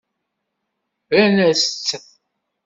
[1.15, 1.89] Rran-as-tt.